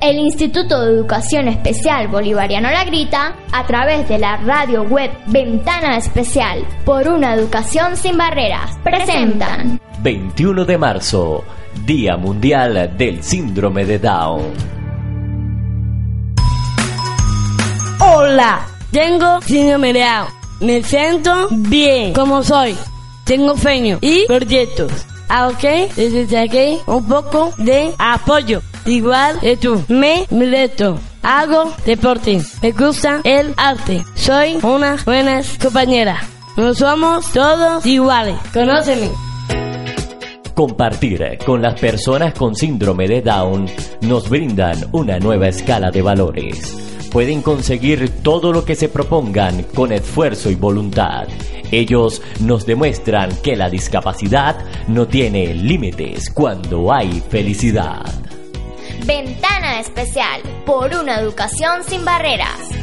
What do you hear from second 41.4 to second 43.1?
con las personas con síndrome